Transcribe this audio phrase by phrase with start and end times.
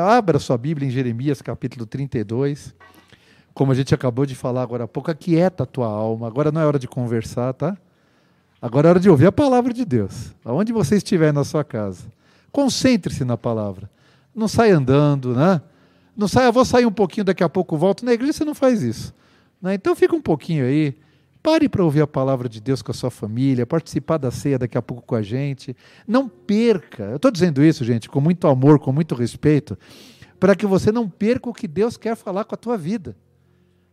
[0.00, 2.74] Abra sua Bíblia em Jeremias capítulo 32.
[3.52, 6.26] Como a gente acabou de falar agora há pouco, aquieta a tua alma.
[6.26, 7.76] Agora não é hora de conversar, tá?
[8.60, 10.34] Agora é hora de ouvir a palavra de Deus.
[10.44, 12.04] Aonde você estiver na sua casa.
[12.50, 13.90] Concentre-se na palavra.
[14.34, 15.60] Não saia andando, né?
[16.16, 18.04] Não saia, vou sair um pouquinho, daqui a pouco volto.
[18.04, 19.14] Na igreja você não faz isso.
[19.60, 19.74] Né?
[19.74, 20.96] Então fica um pouquinho aí.
[21.44, 24.78] Pare para ouvir a palavra de Deus com a sua família, participar da ceia daqui
[24.78, 25.76] a pouco com a gente.
[26.08, 29.78] Não perca, eu estou dizendo isso, gente, com muito amor, com muito respeito,
[30.40, 33.14] para que você não perca o que Deus quer falar com a tua vida.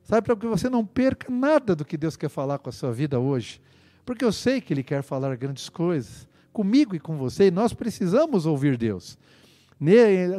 [0.01, 2.93] Sabe, para que você não perca nada do que Deus quer falar com a sua
[2.93, 3.61] vida hoje.
[4.05, 7.73] Porque eu sei que Ele quer falar grandes coisas comigo e com você, e nós
[7.73, 9.17] precisamos ouvir Deus.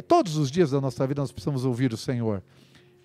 [0.07, 2.41] Todos os dias da nossa vida nós precisamos ouvir o Senhor.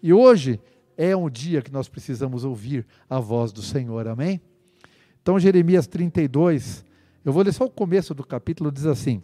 [0.03, 0.59] E hoje
[0.99, 4.41] é um dia que nós precisamos ouvir a voz do Senhor, amém?
[5.23, 6.85] Então, Jeremias 32,
[7.25, 9.23] eu vou ler só o começo do capítulo, diz assim: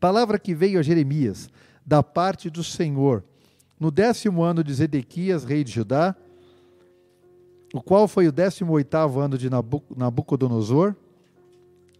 [0.00, 1.48] Palavra que veio a Jeremias,
[1.86, 3.22] da parte do Senhor,
[3.78, 6.16] no décimo ano de Zedequias, rei de Judá,
[7.72, 10.96] o qual foi o décimo oitavo ano de Nabucodonosor,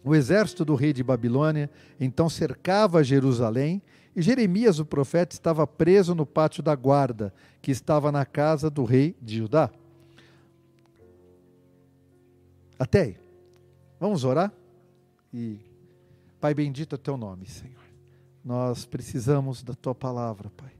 [0.03, 3.81] o exército do rei de Babilônia então cercava Jerusalém
[4.15, 8.83] e Jeremias, o profeta, estava preso no pátio da guarda, que estava na casa do
[8.83, 9.71] rei de Judá.
[12.77, 13.17] Até aí.
[13.99, 14.53] Vamos orar?
[15.33, 15.59] E,
[16.39, 17.81] Pai bendito é teu nome, Senhor.
[18.43, 20.71] Nós precisamos da tua palavra, Pai.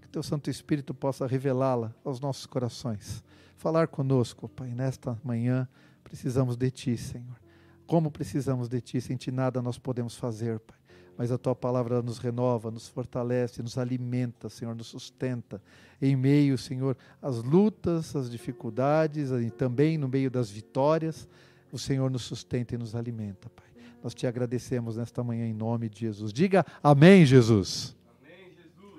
[0.00, 3.22] Que teu Santo Espírito possa revelá-la aos nossos corações.
[3.56, 5.68] Falar conosco, Pai, nesta manhã.
[6.02, 7.38] Precisamos de ti, Senhor.
[7.86, 10.79] Como precisamos de ti, sem ti nada nós podemos fazer, Pai
[11.20, 15.60] mas a tua palavra nos renova, nos fortalece, nos alimenta, Senhor, nos sustenta.
[16.00, 21.28] Em meio, Senhor, às lutas, às dificuldades e também no meio das vitórias,
[21.70, 23.66] o Senhor nos sustenta e nos alimenta, Pai.
[24.02, 26.32] Nós te agradecemos nesta manhã em nome de Jesus.
[26.32, 27.94] Diga amém, Jesus.
[28.18, 28.98] Amém, Jesus.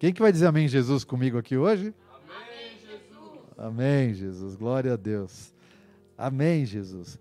[0.00, 1.94] Quem que vai dizer amém, Jesus, comigo aqui hoje?
[2.12, 3.40] Amém, Jesus.
[3.56, 4.56] Amém, Jesus.
[4.56, 5.54] Glória a Deus.
[6.18, 7.20] Amém, Jesus.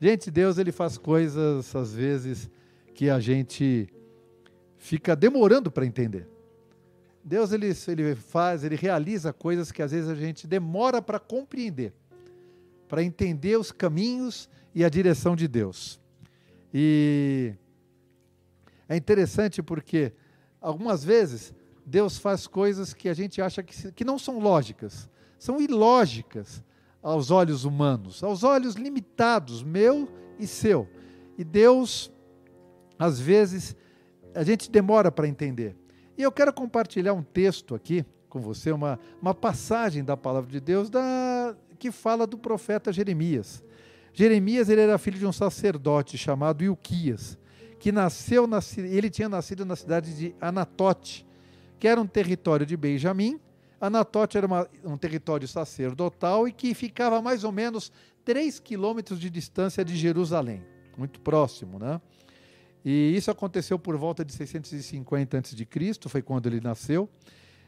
[0.00, 2.50] Gente, Deus ele faz coisas às vezes
[2.98, 3.88] que a gente
[4.76, 6.28] fica demorando para entender.
[7.22, 11.94] Deus ele, ele faz, ele realiza coisas que às vezes a gente demora para compreender,
[12.88, 16.00] para entender os caminhos e a direção de Deus.
[16.74, 17.54] E
[18.88, 20.12] é interessante porque
[20.60, 21.54] algumas vezes
[21.86, 26.64] Deus faz coisas que a gente acha que, que não são lógicas, são ilógicas
[27.00, 30.88] aos olhos humanos, aos olhos limitados, meu e seu.
[31.38, 32.10] E Deus
[32.98, 33.76] às vezes
[34.34, 35.76] a gente demora para entender.
[36.16, 40.60] E eu quero compartilhar um texto aqui com você, uma, uma passagem da palavra de
[40.60, 43.62] Deus da, que fala do profeta Jeremias.
[44.12, 47.38] Jeremias ele era filho de um sacerdote chamado Ilquias,
[47.78, 51.26] que nasceu, na, ele tinha nascido na cidade de Anatote,
[51.78, 53.38] que era um território de Benjamim.
[53.80, 57.92] Anatote era uma, um território sacerdotal e que ficava mais ou menos
[58.24, 60.64] 3 quilômetros de distância de Jerusalém,
[60.96, 62.00] muito próximo, né?
[62.90, 67.06] E isso aconteceu por volta de 650 a.C., foi quando ele nasceu.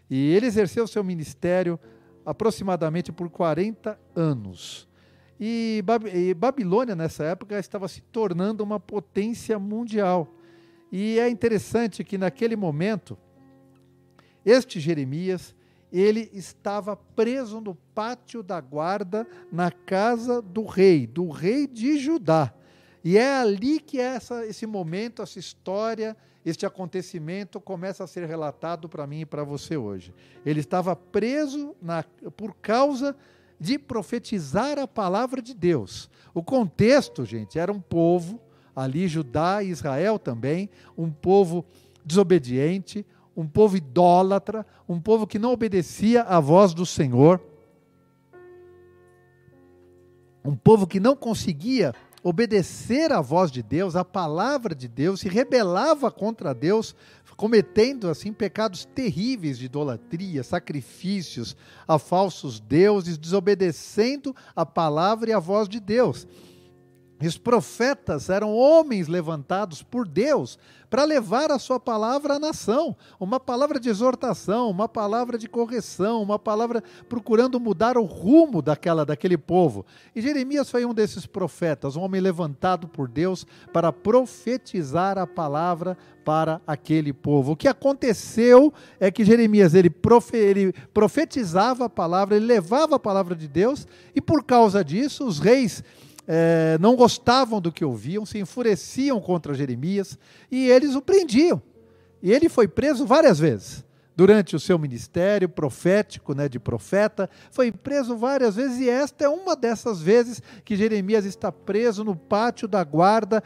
[0.09, 1.79] E ele exerceu seu ministério
[2.25, 4.89] aproximadamente por 40 anos.
[5.39, 5.85] E
[6.35, 10.35] Babilônia, nessa época, estava se tornando uma potência mundial.
[10.91, 13.19] E é interessante que, naquele momento,
[14.43, 15.55] este Jeremias,
[15.93, 22.55] ele estava preso no pátio da guarda na casa do rei, do rei de Judá.
[23.03, 28.89] E é ali que essa, esse momento, essa história, este acontecimento começa a ser relatado
[28.89, 30.15] para mim e para você hoje.
[30.45, 32.05] Ele estava preso na,
[32.37, 33.17] por causa
[33.59, 36.11] de profetizar a palavra de Deus.
[36.33, 38.41] O contexto, gente, era um povo,
[38.75, 41.65] ali Judá e Israel também, um povo
[42.05, 43.05] desobediente,
[43.37, 47.41] um povo idólatra, um povo que não obedecia à voz do Senhor,
[50.43, 55.29] um povo que não conseguia obedecer à voz de Deus, à palavra de Deus, se
[55.29, 56.95] rebelava contra Deus,
[57.37, 61.57] cometendo assim pecados terríveis de idolatria, sacrifícios
[61.89, 66.27] a falsos deuses, desobedecendo a palavra e a voz de Deus.
[67.23, 70.59] Os profetas eram homens levantados por Deus
[70.89, 76.21] para levar a sua palavra à nação, uma palavra de exortação, uma palavra de correção,
[76.21, 79.87] uma palavra procurando mudar o rumo daquela daquele povo.
[80.17, 85.97] E Jeremias foi um desses profetas, um homem levantado por Deus para profetizar a palavra
[86.25, 87.53] para aquele povo.
[87.53, 93.01] O que aconteceu é que Jeremias ele, profe, ele profetizava a palavra, ele levava a
[93.01, 95.85] palavra de Deus, e por causa disso os reis
[96.33, 100.17] é, não gostavam do que ouviam, se enfureciam contra Jeremias
[100.49, 101.61] e eles o prendiam.
[102.23, 103.85] E ele foi preso várias vezes
[104.15, 109.29] durante o seu ministério profético, né, de profeta, foi preso várias vezes e esta é
[109.29, 113.43] uma dessas vezes que Jeremias está preso no pátio da guarda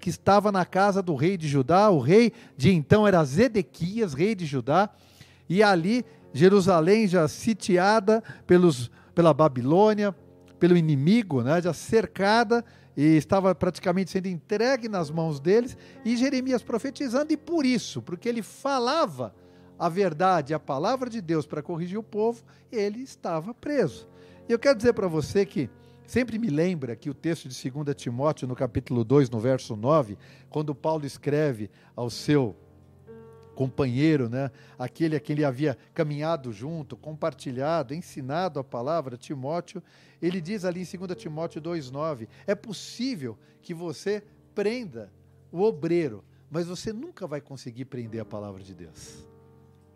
[0.00, 1.88] que estava na casa do rei de Judá.
[1.88, 4.90] O rei de então era Zedequias, rei de Judá,
[5.48, 10.12] e ali Jerusalém já sitiada pelos, pela Babilônia,
[10.58, 12.64] pelo inimigo, né, já cercada
[12.96, 18.28] e estava praticamente sendo entregue nas mãos deles, e Jeremias profetizando, e por isso, porque
[18.28, 19.32] ele falava
[19.78, 24.08] a verdade, a palavra de Deus para corrigir o povo, ele estava preso.
[24.48, 25.70] E eu quero dizer para você que
[26.04, 30.18] sempre me lembra que o texto de 2 Timóteo, no capítulo 2, no verso 9,
[30.50, 32.56] quando Paulo escreve ao seu
[33.58, 39.82] companheiro, né, aquele a quem ele havia caminhado junto, compartilhado, ensinado a palavra, Timóteo,
[40.22, 44.22] ele diz ali em 2 Timóteo 2,9: é possível que você
[44.54, 45.12] prenda
[45.50, 49.26] o obreiro, mas você nunca vai conseguir prender a palavra de Deus.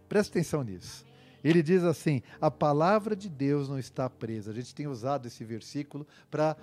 [0.08, 1.04] Presta atenção nisso.
[1.44, 4.50] Ele diz assim: a palavra de Deus não está presa.
[4.50, 6.56] A gente tem usado esse versículo para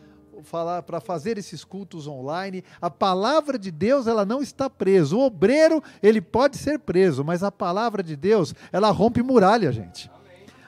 [0.43, 2.63] falar para fazer esses cultos online.
[2.81, 5.15] A palavra de Deus ela não está presa.
[5.15, 10.09] O obreiro ele pode ser preso, mas a palavra de Deus ela rompe muralha, gente.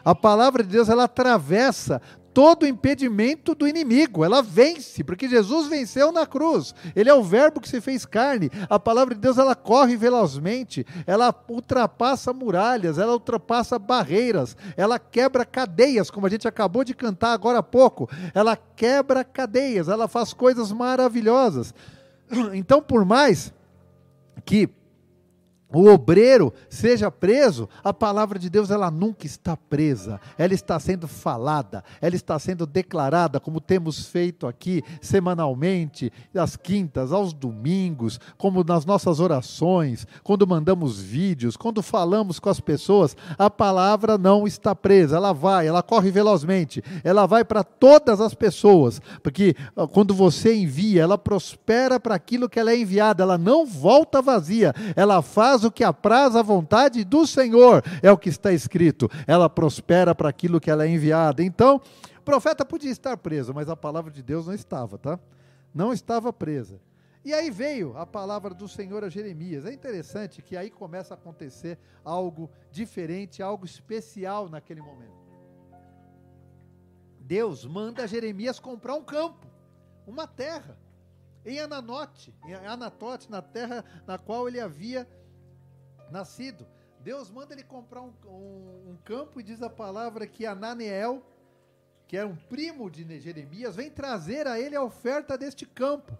[0.03, 2.01] A palavra de Deus ela atravessa
[2.33, 4.23] todo impedimento do inimigo.
[4.23, 6.73] Ela vence, porque Jesus venceu na cruz.
[6.95, 8.49] Ele é o verbo que se fez carne.
[8.69, 15.45] A palavra de Deus ela corre velozmente, ela ultrapassa muralhas, ela ultrapassa barreiras, ela quebra
[15.45, 18.09] cadeias, como a gente acabou de cantar agora há pouco.
[18.33, 21.73] Ela quebra cadeias, ela faz coisas maravilhosas.
[22.53, 23.53] Então, por mais
[24.45, 24.69] que
[25.73, 31.07] o obreiro seja preso, a palavra de Deus ela nunca está presa, ela está sendo
[31.07, 38.63] falada, ela está sendo declarada, como temos feito aqui semanalmente, às quintas, aos domingos, como
[38.63, 44.75] nas nossas orações, quando mandamos vídeos, quando falamos com as pessoas, a palavra não está
[44.75, 50.13] presa, ela vai, ela corre velozmente, ela vai para todas as pessoas, porque ah, quando
[50.13, 55.21] você envia, ela prospera para aquilo que ela é enviada, ela não volta vazia, ela
[55.21, 59.09] faz faz o que apraz a vontade do Senhor, é o que está escrito.
[59.27, 61.43] Ela prospera para aquilo que ela é enviada.
[61.43, 61.79] Então,
[62.17, 65.19] o profeta podia estar preso, mas a palavra de Deus não estava, tá?
[65.73, 66.79] Não estava presa.
[67.23, 69.65] E aí veio a palavra do Senhor a Jeremias.
[69.65, 75.21] É interessante que aí começa a acontecer algo diferente, algo especial naquele momento.
[77.19, 79.47] Deus manda Jeremias comprar um campo,
[80.07, 80.77] uma terra,
[81.45, 85.07] em Ananote, em Anatote, na terra na qual ele havia
[86.11, 86.67] nascido.
[86.99, 91.23] Deus manda ele comprar um, um, um campo e diz a palavra que Ananiel,
[92.07, 96.17] que era um primo de Jeremias, vem trazer a ele a oferta deste campo.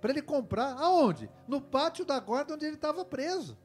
[0.00, 0.74] Para ele comprar.
[0.74, 1.30] Aonde?
[1.48, 3.56] No pátio da guarda onde ele estava preso.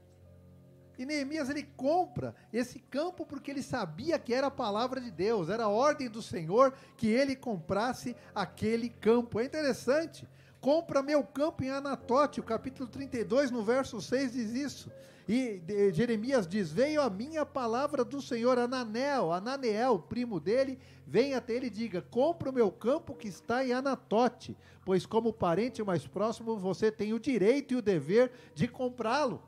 [0.99, 5.47] E Neemias ele compra esse campo porque ele sabia que era a palavra de Deus,
[5.47, 9.39] era a ordem do Senhor que ele comprasse aquele campo.
[9.39, 10.27] É interessante.
[10.59, 14.91] Compra meu campo em Anatote, o capítulo 32, no verso 6 diz isso.
[15.31, 15.61] E
[15.93, 21.67] Jeremias diz: Veio a minha palavra do Senhor, Ananel, Ananeel, primo dele, vem até ele
[21.67, 26.57] e diga: Compra o meu campo que está em Anatote, pois como parente mais próximo
[26.57, 29.39] você tem o direito e o dever de comprá-lo.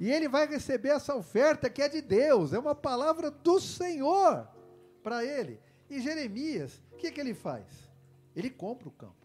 [0.00, 4.48] E ele vai receber essa oferta que é de Deus, é uma palavra do Senhor
[5.04, 5.60] para ele.
[5.88, 7.64] E Jeremias, o que, que ele faz?
[8.34, 9.24] Ele compra o campo.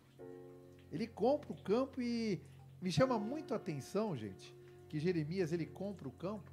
[0.91, 2.39] Ele compra o campo e
[2.79, 4.55] me chama muito a atenção, gente,
[4.93, 6.51] que Jeremias ele compra o campo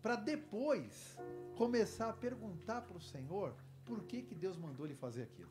[0.00, 1.18] para depois
[1.56, 5.50] começar a perguntar para o Senhor por que, que Deus mandou ele fazer aquilo.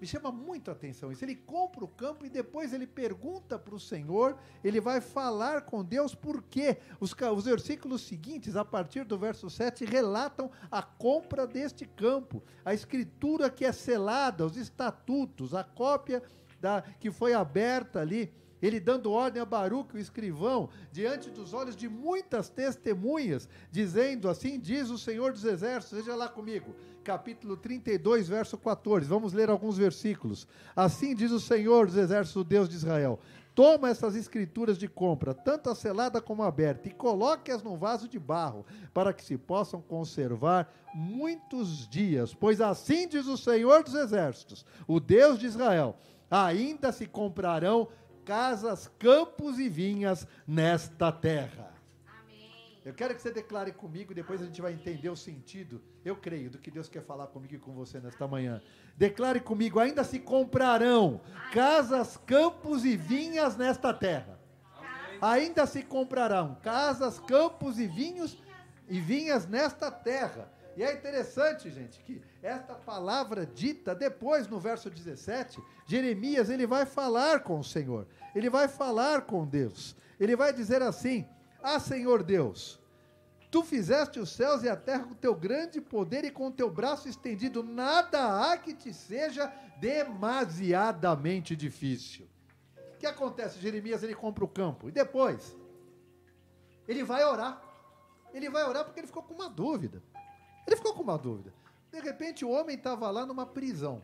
[0.00, 1.22] Me chama muito a atenção isso.
[1.22, 5.84] Ele compra o campo e depois ele pergunta para o Senhor, ele vai falar com
[5.84, 6.78] Deus por quê.
[6.98, 12.72] Os, os versículos seguintes, a partir do verso 7, relatam a compra deste campo, a
[12.72, 16.22] escritura que é selada, os estatutos, a cópia
[16.58, 18.32] da, que foi aberta ali
[18.66, 24.58] ele dando ordem a Baruque, o escrivão, diante dos olhos de muitas testemunhas, dizendo assim:
[24.58, 29.06] diz o Senhor dos Exércitos, veja lá comigo, capítulo 32, verso 14.
[29.06, 30.48] Vamos ler alguns versículos.
[30.74, 33.20] Assim diz o Senhor dos Exércitos, o Deus de Israel:
[33.54, 38.08] Toma essas escrituras de compra, tanto a selada como a aberta, e coloque-as num vaso
[38.08, 42.32] de barro, para que se possam conservar muitos dias.
[42.32, 45.96] Pois assim diz o Senhor dos Exércitos, o Deus de Israel:
[46.30, 47.88] ainda se comprarão
[48.24, 51.72] casas, campos e vinhas nesta terra.
[52.06, 52.50] Amém.
[52.84, 56.50] Eu quero que você declare comigo, depois a gente vai entender o sentido, eu creio,
[56.50, 58.62] do que Deus quer falar comigo e com você nesta manhã.
[58.96, 61.20] Declare comigo: ainda se comprarão
[61.52, 64.38] casas, campos e vinhas nesta terra.
[65.20, 68.36] ainda se comprarão casas, campos e vinhos
[68.88, 70.53] e vinhas nesta terra.
[70.76, 76.84] E é interessante, gente, que esta palavra dita depois no verso 17, Jeremias, ele vai
[76.84, 78.06] falar com o Senhor.
[78.34, 79.96] Ele vai falar com Deus.
[80.18, 81.26] Ele vai dizer assim:
[81.62, 82.80] "Ah, Senhor Deus,
[83.54, 87.08] Tu fizeste os céus e a terra com teu grande poder e com teu braço
[87.08, 89.46] estendido, nada há que te seja
[89.78, 92.28] demasiadamente difícil.
[92.76, 93.60] O que acontece?
[93.60, 95.56] Jeremias ele compra o campo e depois
[96.88, 97.62] ele vai orar.
[98.32, 100.02] Ele vai orar porque ele ficou com uma dúvida.
[100.66, 101.52] Ele ficou com uma dúvida.
[101.90, 104.02] De repente o homem estava lá numa prisão,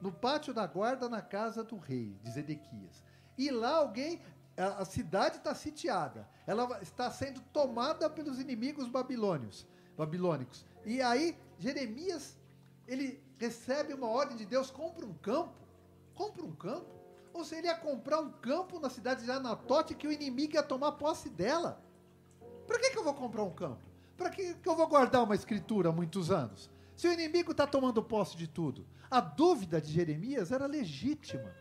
[0.00, 3.02] no pátio da guarda na casa do rei de Zedequias.
[3.38, 4.20] E lá alguém
[4.56, 9.66] a cidade está sitiada, ela está sendo tomada pelos inimigos babilônios,
[9.96, 10.66] babilônicos.
[10.84, 12.36] E aí Jeremias
[12.86, 15.54] ele recebe uma ordem de Deus, compra um campo,
[16.14, 16.92] compra um campo.
[17.32, 20.62] Ou seja, ele ia comprar um campo na cidade de Anatote que o inimigo ia
[20.62, 21.82] tomar posse dela.
[22.66, 23.82] Para que, que eu vou comprar um campo?
[24.16, 26.70] Para que, que eu vou guardar uma escritura há muitos anos?
[26.96, 28.86] Se o inimigo está tomando posse de tudo.
[29.10, 31.52] A dúvida de Jeremias era legítima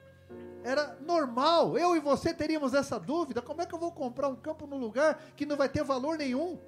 [0.63, 1.77] era normal.
[1.77, 4.77] Eu e você teríamos essa dúvida: como é que eu vou comprar um campo num
[4.77, 6.60] lugar que não vai ter valor nenhum?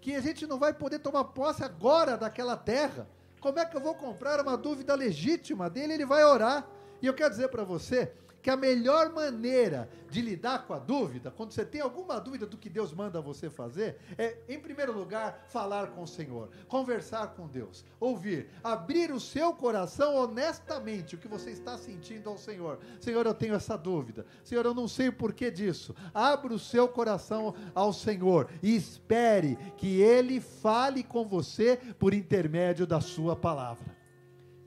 [0.00, 3.08] Que a gente não vai poder tomar posse agora daquela terra?
[3.40, 4.40] Como é que eu vou comprar?
[4.40, 6.66] Uma dúvida legítima dele, ele vai orar.
[7.00, 11.30] E eu quero dizer para você que a melhor maneira de lidar com a dúvida,
[11.30, 15.46] quando você tem alguma dúvida do que Deus manda você fazer, é, em primeiro lugar,
[15.48, 21.28] falar com o Senhor, conversar com Deus, ouvir, abrir o seu coração honestamente, o que
[21.28, 22.78] você está sentindo ao Senhor.
[23.00, 24.26] Senhor, eu tenho essa dúvida.
[24.44, 25.94] Senhor, eu não sei o porquê disso.
[26.12, 32.86] Abra o seu coração ao Senhor e espere que Ele fale com você por intermédio
[32.86, 34.01] da sua palavra.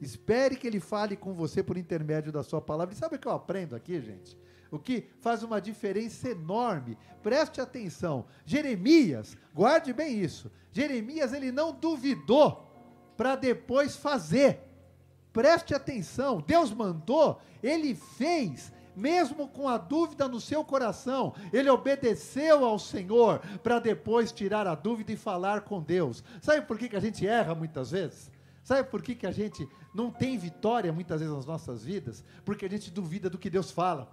[0.01, 2.93] Espere que ele fale com você por intermédio da sua palavra.
[2.93, 4.37] E sabe o que eu aprendo aqui, gente?
[4.69, 6.97] O que faz uma diferença enorme.
[7.23, 8.25] Preste atenção.
[8.45, 10.51] Jeremias, guarde bem isso.
[10.71, 12.69] Jeremias, ele não duvidou
[13.15, 14.59] para depois fazer.
[15.31, 16.43] Preste atenção.
[16.45, 23.39] Deus mandou, ele fez mesmo com a dúvida no seu coração, ele obedeceu ao Senhor
[23.61, 26.23] para depois tirar a dúvida e falar com Deus.
[26.41, 28.31] Sabe por que, que a gente erra muitas vezes?
[28.65, 32.23] Sabe por que, que a gente não tem vitória muitas vezes nas nossas vidas?
[32.43, 34.11] Porque a gente duvida do que Deus fala.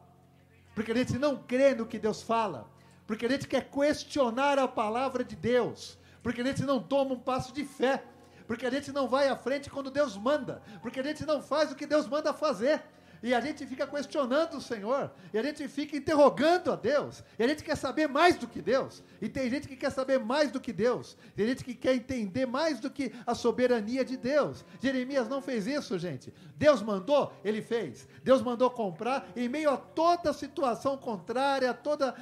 [0.75, 2.71] Porque a gente não crê no que Deus fala.
[3.07, 5.99] Porque a gente quer questionar a palavra de Deus.
[6.23, 8.05] Porque a gente não toma um passo de fé.
[8.47, 10.63] Porque a gente não vai à frente quando Deus manda.
[10.83, 12.83] Porque a gente não faz o que Deus manda fazer.
[13.23, 17.45] E a gente fica questionando o Senhor, e a gente fica interrogando a Deus, e
[17.45, 19.01] a gente quer saber mais do que Deus.
[19.21, 22.47] E tem gente que quer saber mais do que Deus, tem gente que quer entender
[22.47, 24.65] mais do que a soberania de Deus.
[24.81, 26.35] Jeremias não fez isso, gente.
[26.57, 28.09] Deus mandou, ele fez.
[28.25, 32.17] Deus mandou comprar em meio a toda situação contrária, toda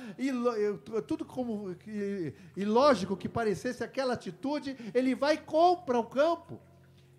[1.07, 1.75] tudo como
[2.57, 6.61] ilógico que parecesse aquela atitude, ele vai e compra o campo.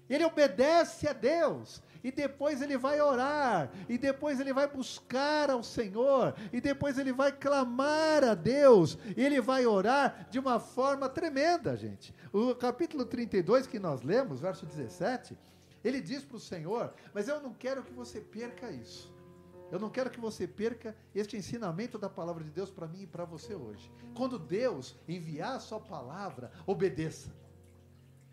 [0.10, 5.64] Ele obedece a Deus e depois ele vai orar, e depois ele vai buscar ao
[5.64, 11.08] Senhor, e depois ele vai clamar a Deus, e ele vai orar de uma forma
[11.10, 12.14] tremenda, gente.
[12.34, 15.38] O capítulo 32 que nós lemos, verso 17,
[15.84, 19.12] ele diz para o Senhor: Mas eu não quero que você perca isso.
[19.72, 23.08] Eu não quero que você perca este ensinamento da palavra de Deus para mim e
[23.08, 23.90] para você hoje.
[24.14, 27.34] Quando Deus enviar a sua palavra, obedeça.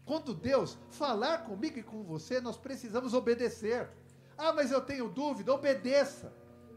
[0.08, 3.90] Quando Deus falar comigo e com você, nós precisamos obedecer.
[4.38, 6.32] Ah, mas eu tenho dúvida, obedeça.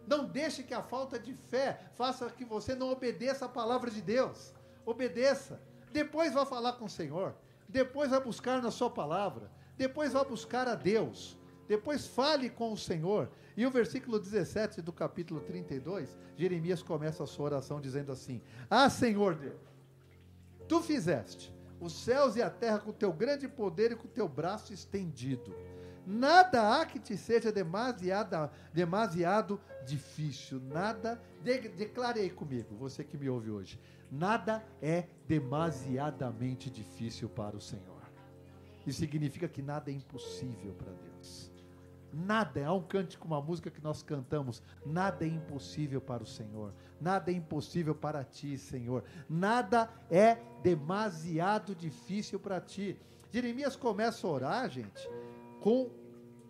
[0.05, 4.01] Não deixe que a falta de fé faça que você não obedeça a palavra de
[4.01, 4.53] Deus.
[4.85, 5.61] Obedeça.
[5.93, 7.33] Depois vá falar com o Senhor.
[7.69, 9.49] Depois vai buscar na sua palavra.
[9.77, 11.39] Depois vá buscar a Deus.
[11.69, 13.31] Depois fale com o Senhor.
[13.55, 18.89] E o versículo 17 do capítulo 32, Jeremias começa a sua oração dizendo assim: Ah,
[18.89, 19.61] Senhor Deus,
[20.67, 24.71] tu fizeste os céus e a terra com teu grande poder e com teu braço
[24.71, 25.53] estendido.
[26.05, 30.59] Nada há que te seja demasiado, demasiado difícil.
[30.59, 33.79] Nada, de, declare aí comigo, você que me ouve hoje.
[34.11, 38.01] Nada é demasiadamente difícil para o Senhor.
[38.85, 41.50] Isso significa que nada é impossível para Deus.
[42.13, 46.73] Nada, há um cântico, uma música que nós cantamos, nada é impossível para o Senhor,
[46.99, 52.99] nada é impossível para ti, Senhor, nada é demasiado difícil para ti.
[53.31, 55.09] Jeremias começa a orar, gente,
[55.61, 55.89] com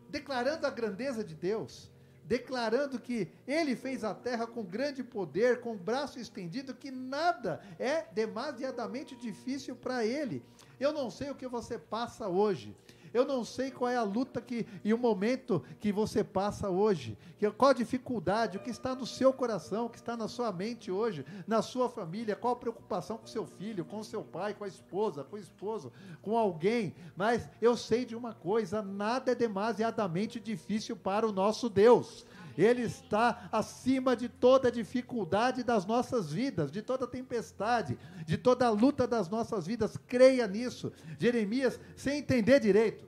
[0.10, 1.90] declarando a grandeza de Deus,
[2.26, 7.62] declarando que ele fez a terra com grande poder, com o braço estendido, que nada
[7.80, 10.44] é demasiadamente difícil para ele.
[10.80, 12.76] Eu não sei o que você passa hoje,
[13.14, 17.18] Eu não sei qual é a luta que, e o momento que você passa hoje.
[17.58, 20.92] Qual a dificuldade, o que está no seu coração, o que está na sua mente
[20.92, 24.68] hoje, na sua família, qual a preocupação com seu filho, com seu pai, com a
[24.68, 25.92] esposa, com o esposo,
[26.22, 26.96] com alguém.
[27.16, 32.26] Mas eu sei de uma coisa: nada é demasiadamente difícil para o nosso Deus.
[32.58, 39.08] Ele está acima de toda dificuldade das nossas vidas, de toda tempestade, de toda luta
[39.08, 39.98] das nossas vidas.
[40.08, 40.92] Creia nisso.
[41.18, 43.06] Jeremias, sem entender direito,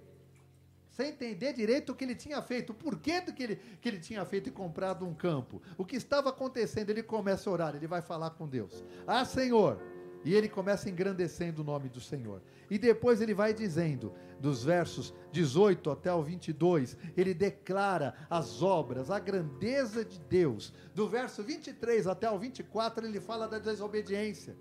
[0.92, 4.00] sem entender direito o que ele tinha feito, o porquê do que ele, que ele
[4.00, 5.62] tinha feito e comprado um campo.
[5.78, 8.84] O que estava acontecendo, ele começa a orar, ele vai falar com Deus.
[9.08, 9.82] Ah, Senhor,
[10.24, 12.42] e ele começa engrandecendo o nome do Senhor.
[12.70, 19.12] E depois ele vai dizendo, dos versos 18 até o 22, ele declara as obras,
[19.12, 20.74] a grandeza de Deus.
[20.96, 24.56] Do verso 23 até o 24, ele fala da desobediência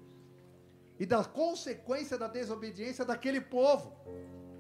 [0.99, 3.97] e da consequência da desobediência daquele povo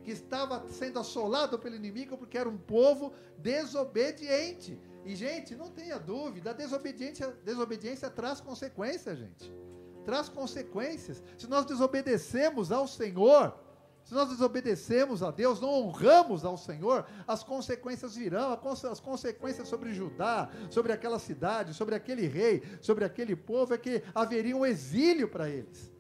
[0.03, 4.79] que estava sendo assolado pelo inimigo porque era um povo desobediente.
[5.05, 9.53] E, gente, não tenha dúvida, a desobediência, desobediência traz consequências, gente
[10.05, 11.23] traz consequências.
[11.39, 13.55] Se nós desobedecemos ao Senhor,
[14.05, 18.59] se nós desobedecemos a Deus, não honramos ao Senhor, as consequências virão,
[18.91, 24.03] as consequências sobre Judá, sobre aquela cidade, sobre aquele rei, sobre aquele povo, é que
[24.15, 25.93] haveria um exílio para eles.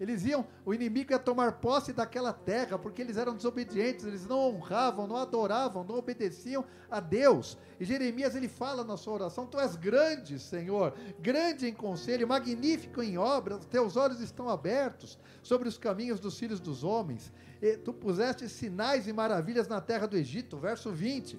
[0.00, 4.38] Eles iam, o inimigo ia tomar posse daquela terra, porque eles eram desobedientes, eles não
[4.48, 7.58] honravam, não adoravam, não obedeciam a Deus.
[7.78, 13.02] E Jeremias ele fala na sua oração: Tu és grande, Senhor, grande em conselho, magnífico
[13.02, 17.30] em obras, teus olhos estão abertos sobre os caminhos dos filhos dos homens.
[17.60, 21.38] E tu puseste sinais e maravilhas na terra do Egito, verso 20.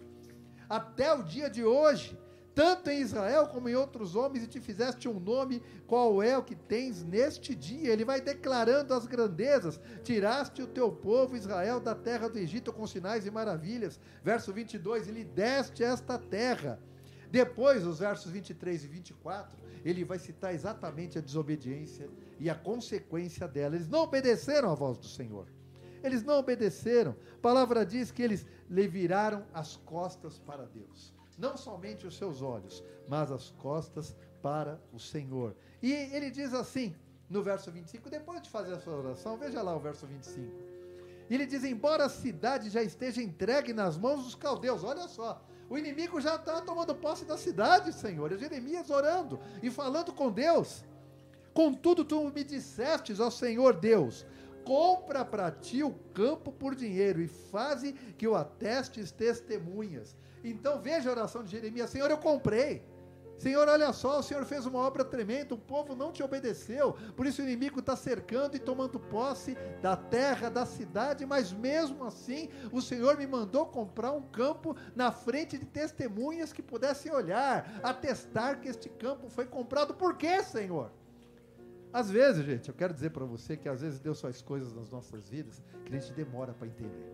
[0.70, 2.16] Até o dia de hoje,
[2.54, 6.44] tanto em Israel como em outros homens, e te fizeste um nome, qual é o
[6.44, 7.92] que tens neste dia?
[7.92, 9.80] Ele vai declarando as grandezas.
[10.04, 14.00] Tiraste o teu povo Israel da terra do Egito com sinais e maravilhas.
[14.22, 16.78] Verso 22, ele deste esta terra.
[17.32, 23.48] Depois, os versos 23 e 24, ele vai citar exatamente a desobediência e a consequência
[23.48, 23.76] dela.
[23.76, 25.48] Eles não obedeceram à voz do Senhor.
[26.04, 27.16] Eles não obedeceram.
[27.36, 32.42] A palavra diz que eles lhe viraram as costas para Deus não somente os seus
[32.42, 35.56] olhos, mas as costas para o Senhor.
[35.82, 36.96] E ele diz assim,
[37.28, 40.72] no verso 25, depois de fazer a sua oração, veja lá o verso 25.
[41.30, 45.78] Ele diz: Embora a cidade já esteja entregue nas mãos dos caldeus, olha só, o
[45.78, 48.32] inimigo já está tomando posse da cidade, Senhor.
[48.34, 50.84] É Jeremias orando e falando com Deus.
[51.54, 54.26] Contudo, tu me dissestes, ó Senhor Deus,
[54.66, 60.16] compra para ti o campo por dinheiro e faze que o atestes testemunhas.
[60.44, 62.84] Então veja a oração de Jeremias: Senhor, eu comprei.
[63.42, 67.26] Senhor, olha só, o Senhor fez uma obra tremenda, o povo não te obedeceu, por
[67.26, 72.50] isso o inimigo está cercando e tomando posse da terra, da cidade, mas mesmo assim,
[72.72, 78.60] o Senhor me mandou comprar um campo na frente de testemunhas que pudessem olhar, atestar
[78.62, 79.96] que este campo foi comprado.
[79.96, 80.92] Por quê, Senhor?
[81.92, 84.92] Às vezes, gente, eu quero dizer para você que às vezes Deus faz coisas nas
[84.92, 87.12] nossas vidas que a gente demora para entender.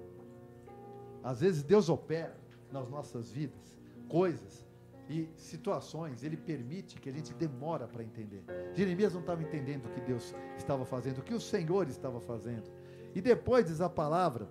[1.23, 2.35] Às vezes Deus opera
[2.71, 3.77] nas nossas vidas,
[4.07, 4.65] coisas
[5.09, 8.43] e situações, ele permite que a gente demora para entender.
[8.73, 12.69] Jeremias não estava entendendo o que Deus estava fazendo, o que o Senhor estava fazendo.
[13.15, 14.47] E depois diz a palavra,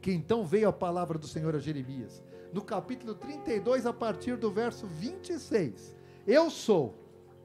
[0.00, 2.22] que então veio a palavra do Senhor a Jeremias,
[2.52, 5.96] no capítulo 32, a partir do verso 26.
[6.26, 6.94] Eu sou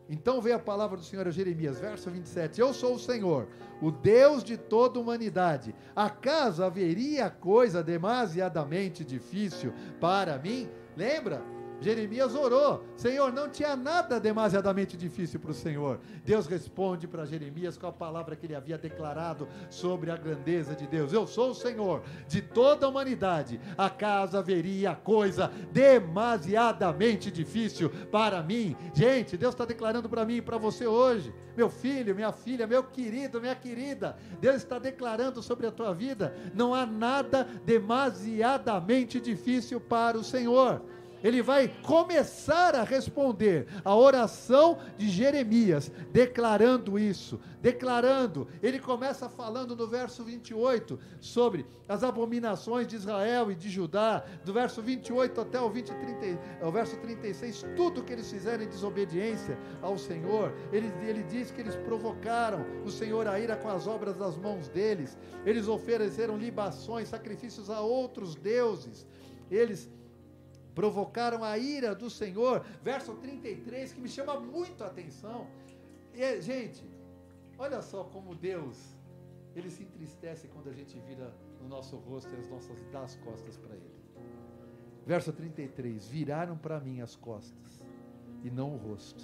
[0.09, 2.61] então veio a palavra do Senhor a Jeremias, verso 27.
[2.61, 3.47] Eu sou o Senhor,
[3.81, 5.73] o Deus de toda humanidade.
[5.95, 10.69] Acaso haveria coisa demasiadamente difícil para mim?
[10.95, 11.41] Lembra?
[11.81, 15.99] Jeremias orou, Senhor, não tinha nada demasiadamente difícil para o Senhor.
[16.23, 20.87] Deus responde para Jeremias com a palavra que ele havia declarado sobre a grandeza de
[20.87, 23.59] Deus: Eu sou o Senhor de toda a humanidade.
[23.77, 28.75] Acaso haveria coisa demasiadamente difícil para mim?
[28.93, 32.83] Gente, Deus está declarando para mim e para você hoje, meu filho, minha filha, meu
[32.83, 34.17] querido, minha querida.
[34.39, 40.81] Deus está declarando sobre a tua vida: não há nada demasiadamente difícil para o Senhor
[41.25, 48.47] ele vai começar a responder a oração de Jeremias, declarando isso, declarando.
[48.61, 54.53] Ele começa falando no verso 28 sobre as abominações de Israel e de Judá, do
[54.53, 59.57] verso 28 até o, 20, 30, o verso 36, tudo que eles fizeram em desobediência
[59.81, 60.53] ao Senhor.
[60.71, 64.69] Ele, ele diz que eles provocaram o Senhor a ira com as obras das mãos
[64.69, 69.07] deles, eles ofereceram libações, sacrifícios a outros deuses,
[69.49, 69.89] eles
[70.75, 72.63] provocaram a ira do Senhor.
[72.83, 75.47] Verso 33, que me chama muito a atenção.
[76.13, 76.83] E, gente,
[77.57, 78.77] olha só como Deus
[79.55, 83.15] Ele se entristece quando a gente vira no nosso rosto e as nossas dá as
[83.15, 83.95] costas para ele.
[85.05, 87.81] Verso 33: Viraram para mim as costas
[88.43, 89.23] e não o rosto.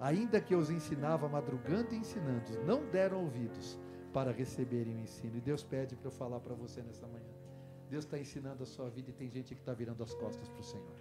[0.00, 3.78] Ainda que eu os ensinava madrugando e ensinando, não deram ouvidos
[4.14, 5.36] para receberem o ensino.
[5.36, 7.39] E Deus pede para eu falar para você nessa manhã.
[7.90, 10.60] Deus está ensinando a sua vida e tem gente que está virando as costas para
[10.60, 10.96] o Senhor.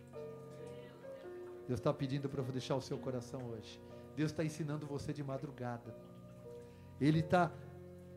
[1.68, 3.80] Deus está pedindo para deixar o seu coração hoje.
[4.16, 5.96] Deus está ensinando você de madrugada.
[7.00, 7.52] Ele está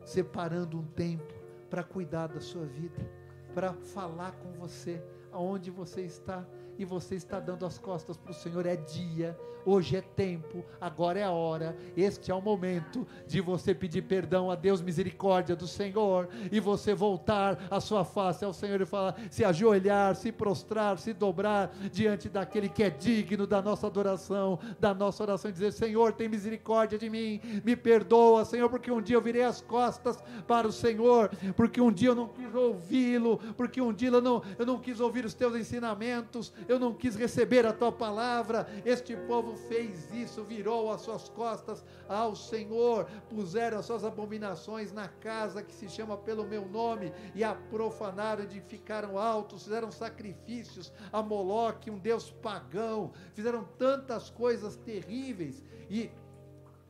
[0.03, 1.33] separando um tempo
[1.69, 3.07] para cuidar da sua vida,
[3.53, 4.99] para falar com você
[5.31, 6.43] aonde você está
[6.77, 8.65] e você está dando as costas para o Senhor.
[8.65, 13.73] É dia, hoje é tempo, agora é a hora, este é o momento de você
[13.73, 18.79] pedir perdão a Deus, misericórdia do Senhor, e você voltar a sua face ao Senhor
[18.81, 23.87] e falar, se ajoelhar, se prostrar, se dobrar diante daquele que é digno da nossa
[23.87, 28.91] adoração, da nossa oração, e dizer: Senhor, tem misericórdia de mim, me perdoa, Senhor, porque
[28.91, 32.53] um dia eu virei as costas para o Senhor, porque um dia eu não quis
[32.53, 36.93] ouvi-lo, porque um dia eu não, eu não quis ouvir os teus ensinamentos, eu não
[36.93, 38.67] quis receber a tua palavra.
[38.85, 45.07] Este povo fez isso, virou as suas costas ao Senhor, puseram as suas abominações na
[45.07, 51.21] casa que se chama pelo meu nome e a profanaram, edificaram altos, fizeram sacrifícios a
[51.21, 56.11] Moloque, um deus pagão, fizeram tantas coisas terríveis e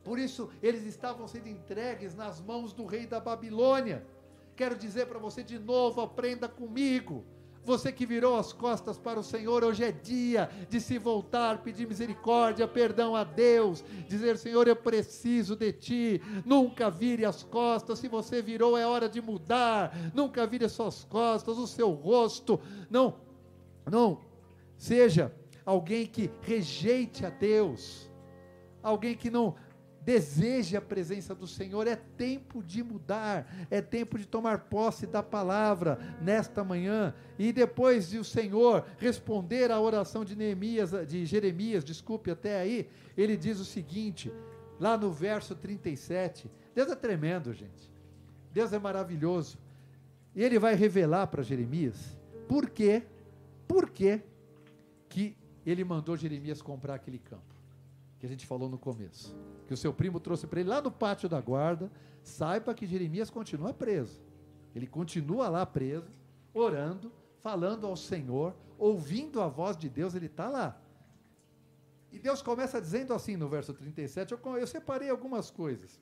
[0.02, 4.06] por isso eles estavam sendo entregues nas mãos do rei da Babilônia.
[4.54, 7.24] Quero dizer para você de novo, aprenda comigo.
[7.64, 11.88] Você que virou as costas para o Senhor, hoje é dia de se voltar, pedir
[11.88, 16.22] misericórdia, perdão a Deus, dizer: Senhor, eu preciso de Ti.
[16.44, 19.96] Nunca vire as costas, se você virou, é hora de mudar.
[20.12, 22.60] Nunca vire as suas costas, o seu rosto.
[22.90, 23.14] Não,
[23.90, 24.20] não
[24.76, 28.10] seja alguém que rejeite a Deus,
[28.82, 29.54] alguém que não
[30.04, 35.22] deseje a presença do Senhor, é tempo de mudar, é tempo de tomar posse da
[35.22, 37.14] palavra nesta manhã.
[37.38, 42.88] E depois de o Senhor responder à oração de Neemias, de Jeremias, desculpe até aí,
[43.16, 44.30] ele diz o seguinte,
[44.78, 46.50] lá no verso 37.
[46.74, 47.90] Deus é tremendo, gente.
[48.52, 49.58] Deus é maravilhoso.
[50.34, 53.02] E ele vai revelar para Jeremias por quê?
[53.66, 54.20] Por quê
[55.08, 57.53] que ele mandou Jeremias comprar aquele campo
[58.24, 60.90] que a gente falou no começo que o seu primo trouxe para ele lá no
[60.90, 61.90] pátio da guarda,
[62.22, 64.22] saiba que Jeremias continua preso.
[64.74, 66.10] Ele continua lá preso,
[66.52, 70.80] orando, falando ao Senhor, ouvindo a voz de Deus, ele está lá.
[72.10, 76.00] E Deus começa dizendo assim no verso 37, eu, eu separei algumas coisas.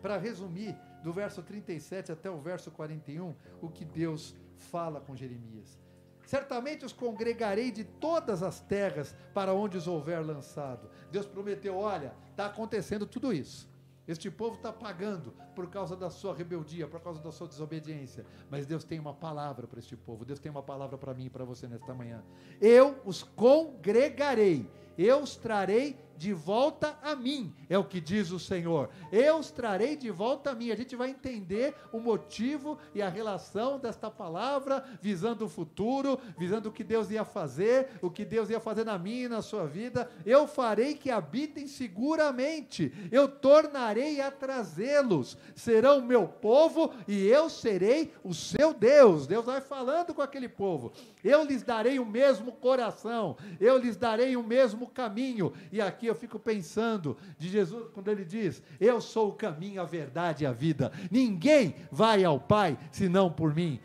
[0.00, 5.78] Para resumir, do verso 37 até o verso 41, o que Deus fala com Jeremias.
[6.26, 10.88] Certamente os congregarei de todas as terras para onde os houver lançado.
[11.10, 13.72] Deus prometeu: olha, está acontecendo tudo isso.
[14.06, 18.26] Este povo está pagando por causa da sua rebeldia, por causa da sua desobediência.
[18.50, 20.26] Mas Deus tem uma palavra para este povo.
[20.26, 22.22] Deus tem uma palavra para mim e para você nesta manhã.
[22.60, 28.38] Eu os congregarei, eu os trarei de volta a mim, é o que diz o
[28.38, 28.90] Senhor.
[29.12, 30.70] Eu os trarei de volta a mim.
[30.70, 36.68] A gente vai entender o motivo e a relação desta palavra, visando o futuro, visando
[36.68, 39.66] o que Deus ia fazer, o que Deus ia fazer na minha e na sua
[39.66, 40.10] vida.
[40.24, 48.12] Eu farei que habitem seguramente, eu tornarei a trazê-los, serão meu povo e eu serei
[48.22, 49.26] o seu Deus.
[49.26, 50.92] Deus vai falando com aquele povo.
[51.22, 55.52] Eu lhes darei o mesmo coração, eu lhes darei o mesmo caminho.
[55.72, 59.80] E aqui aqui eu fico pensando de Jesus quando ele diz: Eu sou o caminho,
[59.80, 60.92] a verdade e a vida.
[61.10, 63.80] Ninguém vai ao Pai senão por mim.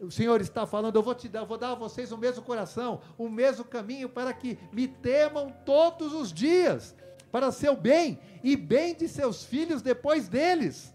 [0.00, 3.02] O Senhor está falando, eu vou te dar, vou dar a vocês o mesmo coração,
[3.18, 6.94] o mesmo caminho para que me temam todos os dias,
[7.30, 10.94] para seu bem e bem de seus filhos depois deles.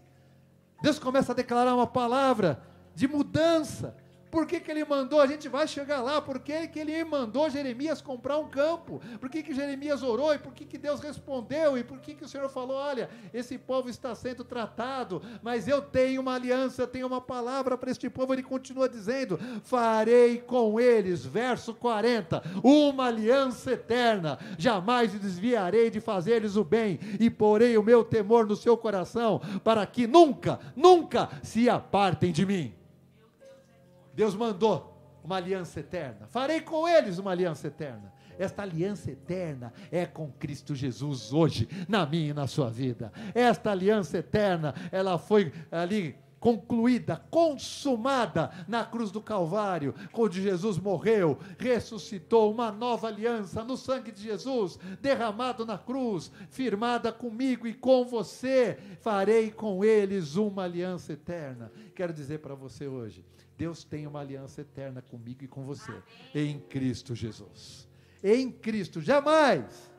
[0.82, 2.60] Deus começa a declarar uma palavra
[2.96, 3.96] de mudança,
[4.36, 5.18] por que, que ele mandou?
[5.18, 6.20] A gente vai chegar lá.
[6.20, 9.00] Por que, que ele mandou Jeremias comprar um campo?
[9.18, 10.34] Por que, que Jeremias orou?
[10.34, 11.78] E por que, que Deus respondeu?
[11.78, 15.80] E por que, que o Senhor falou: olha, esse povo está sendo tratado, mas eu
[15.80, 18.34] tenho uma aliança, tenho uma palavra para este povo.
[18.34, 24.38] Ele continua dizendo: farei com eles, verso 40, uma aliança eterna.
[24.58, 29.86] Jamais desviarei de fazer-lhes o bem e porei o meu temor no seu coração, para
[29.86, 32.85] que nunca, nunca se apartem de mim.
[34.16, 36.26] Deus mandou uma aliança eterna.
[36.26, 38.12] Farei com eles uma aliança eterna.
[38.38, 43.12] Esta aliança eterna é com Cristo Jesus hoje, na minha e na sua vida.
[43.34, 51.38] Esta aliança eterna, ela foi ali concluída, consumada na cruz do Calvário, quando Jesus morreu,
[51.58, 58.04] ressuscitou uma nova aliança no sangue de Jesus, derramado na cruz, firmada comigo e com
[58.04, 61.72] você, farei com eles uma aliança eterna.
[61.94, 63.24] Quero dizer para você hoje,
[63.56, 66.02] Deus tem uma aliança eterna comigo e com você,
[66.34, 67.88] em Cristo Jesus.
[68.22, 69.90] Em Cristo, jamais,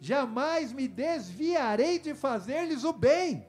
[0.00, 3.46] jamais me desviarei de fazer-lhes o bem.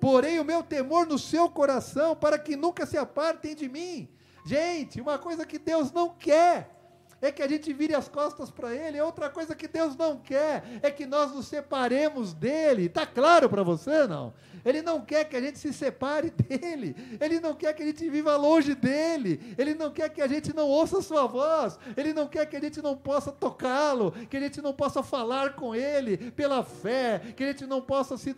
[0.00, 4.08] Porém, o meu temor no seu coração, para que nunca se apartem de mim.
[4.44, 6.81] Gente, uma coisa que Deus não quer
[7.22, 8.98] é que a gente vire as costas para Ele.
[8.98, 12.86] É outra coisa que Deus não quer é que nós nos separemos dele.
[12.86, 14.34] Está claro para você, não?
[14.64, 16.96] Ele não quer que a gente se separe dele.
[17.20, 19.54] Ele não quer que a gente viva longe dele.
[19.56, 21.78] Ele não quer que a gente não ouça a sua voz.
[21.96, 25.54] Ele não quer que a gente não possa tocá-lo, que a gente não possa falar
[25.54, 28.32] com ele pela fé, que a gente não possa se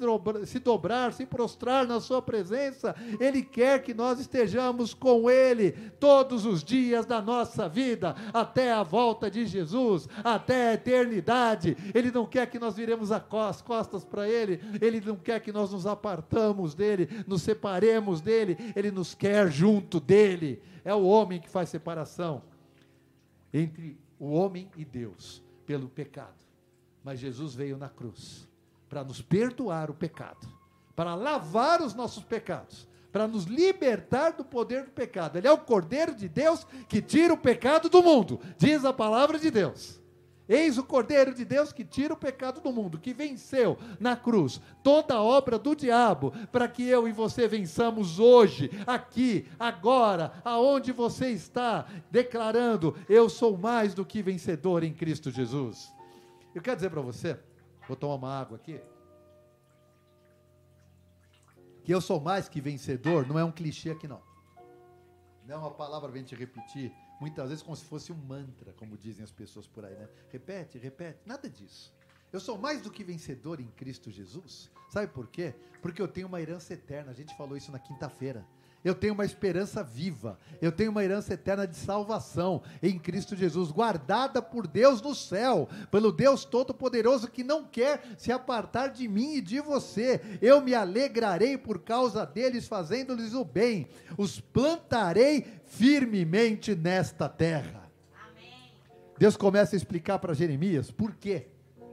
[0.44, 2.94] se, dobrar, se prostrar na sua presença.
[3.20, 8.82] Ele quer que nós estejamos com ele todos os dias da nossa vida, até a
[8.82, 11.76] volta de Jesus, até a eternidade.
[11.94, 14.60] Ele não quer que nós viremos as costas para ele.
[14.80, 19.98] Ele não quer que nós nos apartamos dele, nos separemos dele, ele nos quer junto
[19.98, 20.62] dele.
[20.84, 22.42] É o homem que faz separação
[23.52, 26.34] entre o homem e Deus pelo pecado.
[27.02, 28.48] Mas Jesus veio na cruz
[28.88, 30.46] para nos perdoar o pecado,
[30.94, 35.38] para lavar os nossos pecados, para nos libertar do poder do pecado.
[35.38, 39.38] Ele é o Cordeiro de Deus que tira o pecado do mundo, diz a palavra
[39.38, 40.00] de Deus.
[40.48, 44.60] Eis o Cordeiro de Deus que tira o pecado do mundo, que venceu na cruz
[44.82, 50.90] toda a obra do diabo, para que eu e você vençamos hoje, aqui, agora, aonde
[50.90, 55.94] você está, declarando: Eu sou mais do que vencedor em Cristo Jesus.
[56.52, 57.38] Eu quero dizer para você,
[57.86, 58.80] vou tomar uma água aqui,
[61.84, 64.22] que eu sou mais que vencedor, não é um clichê aqui não.
[65.46, 68.72] Não é uma palavra para a gente repetir muitas vezes como se fosse um mantra,
[68.72, 70.08] como dizem as pessoas por aí, né?
[70.30, 71.94] Repete, repete, nada disso.
[72.32, 74.70] Eu sou mais do que vencedor em Cristo Jesus.
[74.90, 75.54] Sabe por quê?
[75.82, 77.12] Porque eu tenho uma herança eterna.
[77.12, 78.44] A gente falou isso na quinta-feira.
[78.84, 80.38] Eu tenho uma esperança viva.
[80.60, 85.66] Eu tenho uma herança eterna de salvação em Cristo Jesus, guardada por Deus no céu,
[85.90, 90.20] pelo Deus Todo-Poderoso que não quer se apartar de mim e de você.
[90.42, 93.88] Eu me alegrarei por causa deles, fazendo-lhes o bem.
[94.18, 97.90] Os plantarei firmemente nesta terra.
[98.14, 98.52] Amém.
[99.18, 101.46] Deus começa a explicar para Jeremias por quê.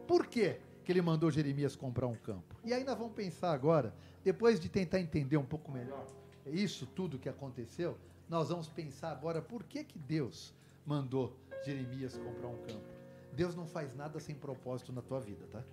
[0.06, 2.54] Por quê que ele mandou Jeremias comprar um campo?
[2.65, 6.06] E aí nós vamos pensar agora, depois de tentar entender um pouco melhor
[6.47, 7.97] isso tudo que aconteceu,
[8.30, 10.54] nós vamos pensar agora por que, que Deus
[10.86, 13.01] mandou Jeremias comprar um campo.
[13.34, 15.63] Deus não faz nada sem propósito na tua vida, tá?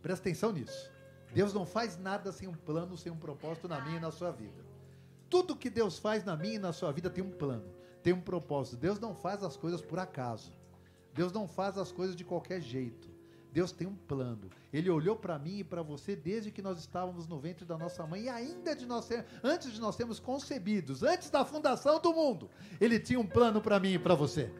[0.00, 0.90] Presta atenção nisso.
[1.34, 4.30] Deus não faz nada sem um plano, sem um propósito na minha e na sua
[4.30, 4.62] vida.
[5.30, 7.64] Tudo que Deus faz na minha e na sua vida tem um plano,
[8.02, 8.76] tem um propósito.
[8.76, 10.52] Deus não faz as coisas por acaso.
[11.14, 13.11] Deus não faz as coisas de qualquer jeito.
[13.52, 14.48] Deus tem um plano.
[14.72, 18.06] Ele olhou para mim e para você desde que nós estávamos no ventre da nossa
[18.06, 22.14] mãe e ainda de nós ser, antes de nós sermos concebidos, antes da fundação do
[22.14, 22.50] mundo.
[22.80, 24.50] Ele tinha um plano para mim e para você.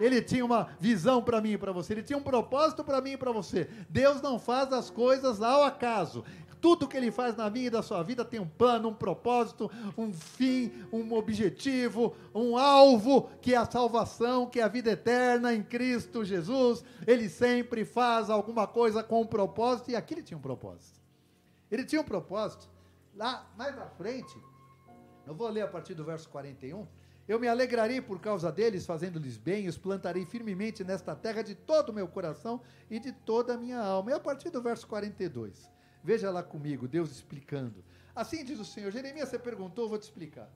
[0.00, 3.12] Ele tinha uma visão para mim e para você, ele tinha um propósito para mim
[3.12, 3.68] e para você.
[3.88, 6.24] Deus não faz as coisas ao acaso.
[6.64, 9.70] Tudo que ele faz na minha e da sua vida tem um plano, um propósito,
[9.98, 15.52] um fim, um objetivo, um alvo, que é a salvação, que é a vida eterna
[15.52, 16.82] em Cristo Jesus.
[17.06, 20.98] Ele sempre faz alguma coisa com um propósito, e aqui ele tinha um propósito.
[21.70, 22.66] Ele tinha um propósito.
[23.14, 24.34] Lá, mais à frente,
[25.26, 26.86] eu vou ler a partir do verso 41.
[27.28, 31.90] Eu me alegrarei por causa deles, fazendo-lhes bem, os plantarei firmemente nesta terra de todo
[31.90, 34.12] o meu coração e de toda a minha alma.
[34.12, 35.73] E a partir do verso 42.
[36.04, 37.82] Veja lá comigo, Deus explicando.
[38.14, 38.92] Assim diz o Senhor.
[38.92, 40.50] Jeremias, você perguntou, eu vou te explicar.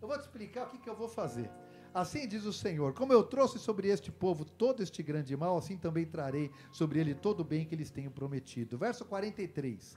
[0.00, 1.50] Eu vou te explicar o que, que eu vou fazer.
[1.92, 5.76] Assim diz o Senhor: Como eu trouxe sobre este povo todo este grande mal, assim
[5.76, 8.78] também trarei sobre ele todo o bem que eles tenho prometido.
[8.78, 9.96] Verso 43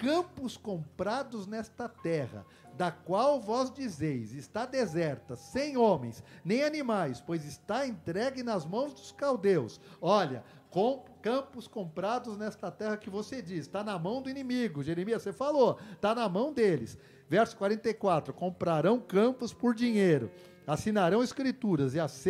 [0.00, 7.44] campos comprados nesta terra, da qual vós dizeis, está deserta, sem homens, nem animais, pois
[7.44, 9.78] está entregue nas mãos dos caldeus.
[10.00, 14.82] Olha, com, campos comprados nesta terra que você diz, está na mão do inimigo.
[14.82, 16.96] Jeremias, você falou, está na mão deles.
[17.28, 20.30] Verso 44: comprarão campos por dinheiro
[20.72, 22.24] assinarão escrituras e as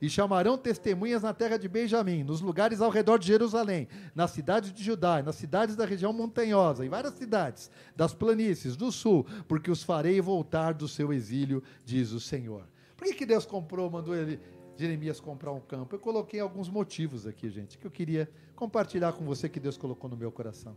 [0.00, 4.72] e chamarão testemunhas na terra de Benjamim, nos lugares ao redor de Jerusalém, na cidade
[4.72, 9.70] de Judá, nas cidades da região montanhosa, em várias cidades, das planícies, do sul, porque
[9.70, 12.64] os farei voltar do seu exílio, diz o Senhor.
[12.96, 14.40] Por que, que Deus comprou, mandou ele,
[14.76, 15.94] Jeremias comprar um campo?
[15.94, 20.08] Eu coloquei alguns motivos aqui, gente, que eu queria compartilhar com você que Deus colocou
[20.08, 20.76] no meu coração.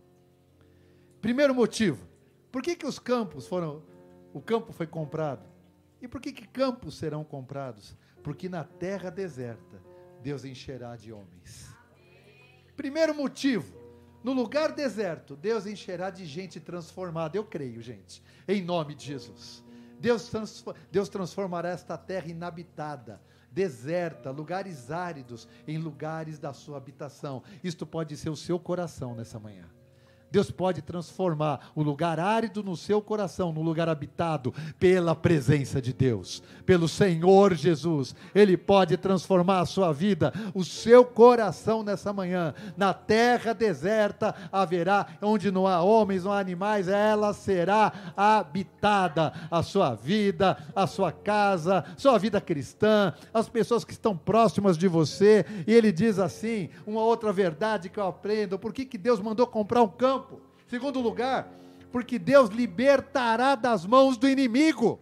[1.22, 2.08] Primeiro motivo,
[2.52, 3.84] Por que, que os campos foram,
[4.34, 5.48] o campo foi comprado?
[6.02, 7.96] E por que, que campos serão comprados?
[8.24, 9.82] Porque na terra deserta,
[10.22, 11.76] Deus encherá de homens.
[12.76, 13.78] Primeiro motivo,
[14.24, 17.38] no lugar deserto, Deus encherá de gente transformada.
[17.38, 19.64] Eu creio, gente, em nome de Jesus.
[20.00, 27.44] Deus, transformará esta terra inabitada, deserta, lugares áridos, em lugares da sua habitação.
[27.64, 29.66] Isto pode ser o seu coração nessa manhã.
[30.32, 35.94] Deus pode transformar o lugar árido no seu coração, num lugar habitado pela presença de
[35.94, 38.15] Deus, pelo Senhor Jesus.
[38.34, 42.54] Ele pode transformar a sua vida, o seu coração nessa manhã.
[42.78, 49.34] Na terra deserta haverá, onde não há homens, não há animais, ela será habitada.
[49.50, 54.88] A sua vida, a sua casa, sua vida cristã, as pessoas que estão próximas de
[54.88, 55.46] você.
[55.65, 59.48] E ele diz assim: uma outra verdade que eu aprendo: por que, que Deus mandou
[59.48, 60.18] comprar um campo?
[60.69, 61.51] Segundo lugar,
[61.91, 64.99] porque Deus libertará das mãos do inimigo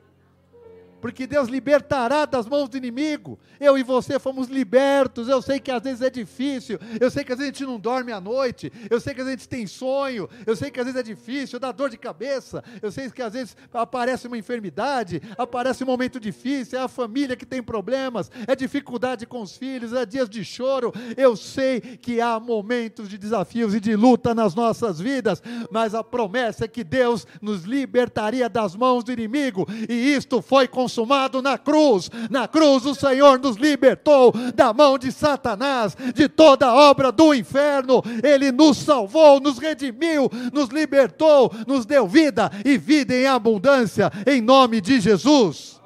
[1.01, 3.39] porque Deus libertará das mãos do inimigo.
[3.59, 5.27] Eu e você fomos libertos.
[5.27, 7.79] Eu sei que às vezes é difícil, eu sei que às vezes a gente não
[7.79, 10.79] dorme à noite, eu sei que às vezes a gente tem sonho, eu sei que
[10.79, 14.37] às vezes é difícil, dá dor de cabeça, eu sei que às vezes aparece uma
[14.37, 19.55] enfermidade, aparece um momento difícil, é a família que tem problemas, é dificuldade com os
[19.55, 20.93] filhos, é dias de choro.
[21.15, 26.03] Eu sei que há momentos de desafios e de luta nas nossas vidas, mas a
[26.03, 31.41] promessa é que Deus nos libertaria das mãos do inimigo, e isto foi com consumado
[31.41, 32.09] na cruz.
[32.29, 38.01] Na cruz o Senhor nos libertou da mão de Satanás, de toda obra do inferno.
[38.23, 44.39] Ele nos salvou, nos redimiu, nos libertou, nos deu vida e vida em abundância, em
[44.39, 45.81] nome de Jesus.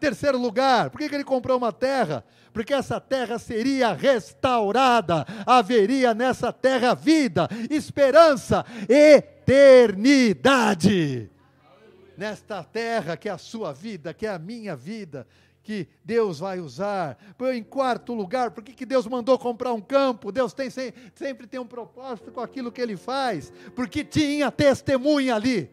[0.00, 2.24] Terceiro lugar, por que, que ele comprou uma terra?
[2.50, 11.30] porque essa terra seria restaurada, haveria nessa terra vida, esperança, eternidade
[12.18, 15.24] nesta terra que é a sua vida, que é a minha vida,
[15.62, 17.16] que Deus vai usar.
[17.54, 20.32] Em quarto lugar, por que, que Deus mandou comprar um campo?
[20.32, 25.70] Deus tem, sempre tem um propósito com aquilo que ele faz, porque tinha testemunha ali.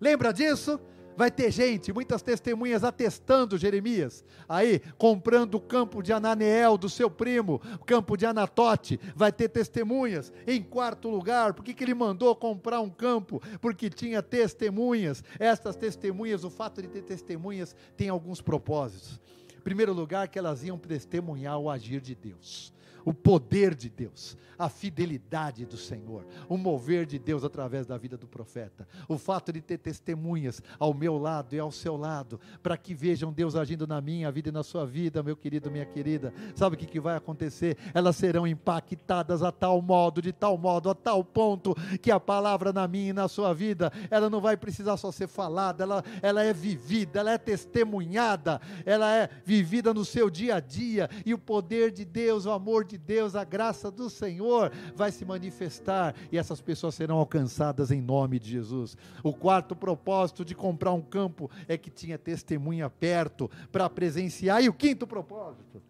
[0.00, 0.80] Lembra disso?
[1.20, 4.24] Vai ter gente, muitas testemunhas atestando Jeremias.
[4.48, 9.50] Aí, comprando o campo de Ananeel do seu primo, o campo de Anatote, vai ter
[9.50, 10.32] testemunhas.
[10.46, 13.38] Em quarto lugar, por que, que ele mandou comprar um campo?
[13.60, 15.22] Porque tinha testemunhas.
[15.38, 19.20] Estas testemunhas, o fato de ter testemunhas, tem alguns propósitos.
[19.54, 22.72] Em primeiro lugar, que elas iam testemunhar o agir de Deus
[23.10, 28.16] o poder de Deus, a fidelidade do Senhor, o mover de Deus através da vida
[28.16, 32.76] do profeta, o fato de ter testemunhas ao meu lado e ao seu lado, para
[32.76, 36.32] que vejam Deus agindo na minha vida e na sua vida, meu querido, minha querida.
[36.54, 37.76] Sabe o que, que vai acontecer?
[37.92, 42.72] Elas serão impactadas a tal modo, de tal modo, a tal ponto, que a palavra
[42.72, 46.44] na minha e na sua vida, ela não vai precisar só ser falada, ela, ela
[46.44, 51.38] é vivida, ela é testemunhada, ela é vivida no seu dia a dia, e o
[51.38, 56.38] poder de Deus, o amor de Deus, a graça do Senhor vai se manifestar e
[56.38, 58.96] essas pessoas serão alcançadas em nome de Jesus.
[59.22, 64.62] O quarto propósito de comprar um campo é que tinha testemunha perto para presenciar.
[64.62, 65.82] E o quinto propósito?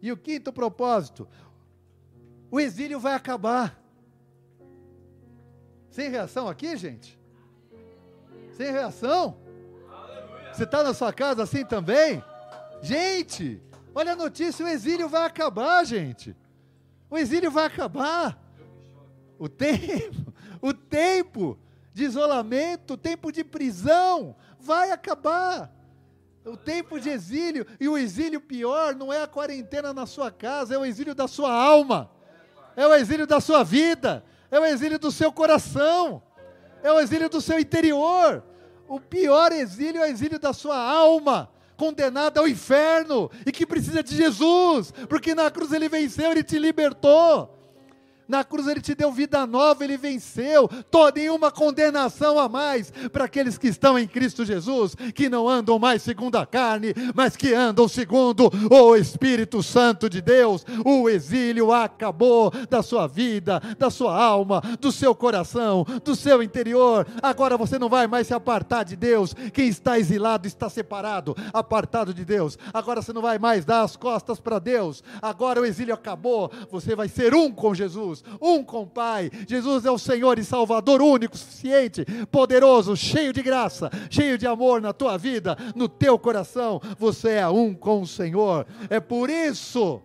[0.00, 1.28] E o quinto propósito?
[2.50, 3.80] O exílio vai acabar.
[5.90, 7.18] Sem reação aqui, gente?
[8.52, 9.36] Sem reação?
[10.52, 12.22] Você está na sua casa assim também?
[12.82, 13.62] Gente,
[13.94, 16.36] olha a notícia: o exílio vai acabar, gente.
[17.12, 18.42] O exílio vai acabar.
[19.38, 21.58] O tempo, o tempo
[21.92, 25.70] de isolamento, o tempo de prisão vai acabar.
[26.42, 30.74] O tempo de exílio, e o exílio pior não é a quarentena na sua casa,
[30.74, 32.10] é o exílio da sua alma,
[32.74, 36.22] é o exílio da sua vida, é o exílio do seu coração,
[36.82, 38.42] é o exílio do seu interior.
[38.88, 41.51] O pior exílio é o exílio da sua alma,
[41.82, 46.56] condenada ao inferno e que precisa de Jesus, porque na cruz ele venceu, ele te
[46.56, 47.61] libertou.
[48.32, 53.26] Na cruz ele te deu vida nova, ele venceu toda nenhuma condenação a mais para
[53.26, 57.52] aqueles que estão em Cristo Jesus, que não andam mais segundo a carne, mas que
[57.52, 60.64] andam segundo o Espírito Santo de Deus.
[60.82, 67.06] O exílio acabou da sua vida, da sua alma, do seu coração, do seu interior.
[67.22, 69.34] Agora você não vai mais se apartar de Deus.
[69.52, 72.58] Quem está exilado está separado, apartado de Deus.
[72.72, 75.04] Agora você não vai mais dar as costas para Deus.
[75.20, 76.50] Agora o exílio acabou.
[76.70, 79.30] Você vai ser um com Jesus um com o Pai.
[79.48, 84.80] Jesus é o Senhor e Salvador único, suficiente, poderoso, cheio de graça, cheio de amor
[84.80, 86.80] na tua vida, no teu coração.
[86.98, 88.66] Você é um com o Senhor.
[88.88, 90.02] É por isso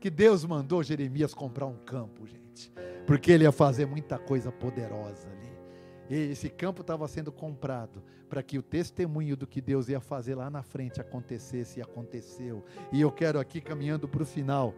[0.00, 2.72] que Deus mandou Jeremias comprar um campo, gente,
[3.06, 6.22] porque ele ia fazer muita coisa poderosa ali.
[6.30, 10.48] esse campo estava sendo comprado para que o testemunho do que Deus ia fazer lá
[10.48, 12.64] na frente acontecesse e aconteceu.
[12.90, 14.74] E eu quero aqui, caminhando para o final,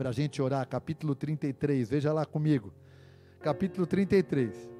[0.00, 2.72] para a gente orar, capítulo 33, veja lá comigo.
[3.38, 4.70] Capítulo 33.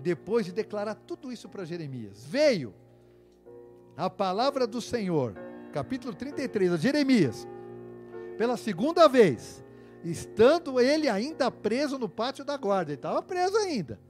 [0.00, 2.72] Depois de declarar tudo isso para Jeremias, veio
[3.94, 5.34] a palavra do Senhor,
[5.70, 7.46] capítulo 33, a Jeremias,
[8.38, 9.62] pela segunda vez,
[10.02, 14.00] estando ele ainda preso no pátio da guarda, ele estava preso ainda.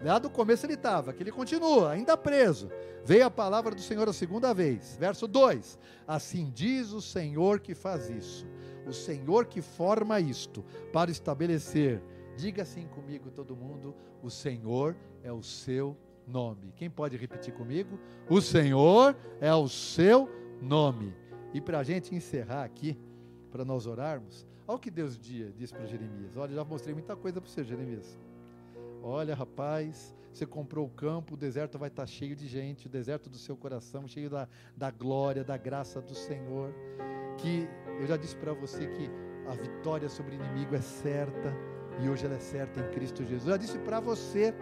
[0.00, 2.70] Lá do começo ele estava, que ele continua, ainda preso.
[3.04, 4.96] Veio a palavra do Senhor a segunda vez.
[5.00, 8.46] Verso 2: Assim diz o Senhor que faz isso,
[8.86, 12.02] o Senhor que forma isto, para estabelecer.
[12.36, 16.72] Diga assim comigo, todo mundo: o Senhor é o seu nome.
[16.76, 17.98] Quem pode repetir comigo?
[18.28, 20.28] O Senhor é o seu
[20.60, 21.14] nome.
[21.52, 22.98] E para a gente encerrar aqui,
[23.50, 26.36] para nós orarmos, olha o que Deus disse para Jeremias.
[26.36, 28.18] Olha, já mostrei muita coisa para você, Jeremias.
[29.02, 33.28] Olha, rapaz, você comprou o campo, o deserto vai estar cheio de gente, o deserto
[33.28, 36.72] do seu coração, cheio da, da glória, da graça do Senhor.
[37.36, 37.68] Que
[38.00, 39.10] eu já disse para você que
[39.46, 41.54] a vitória sobre o inimigo é certa
[42.00, 43.44] e hoje ela é certa em Cristo Jesus.
[43.44, 44.54] Eu já disse para você